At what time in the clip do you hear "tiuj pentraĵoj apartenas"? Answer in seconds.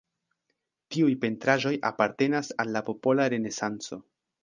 0.95-2.53